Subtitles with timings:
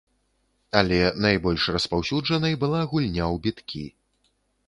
[0.79, 3.85] Але найбольш распаўсюджанай была гульня ў біткі.